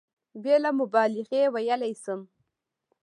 بېله 0.43 0.71
مبالغې 0.79 1.41
ویلای 1.53 1.93
شم. 2.03 2.21